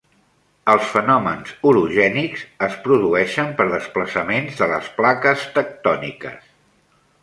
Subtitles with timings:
[0.71, 6.55] Els fenòmens orogènics es produeixen per desplaçaments de les plaques tectòniques.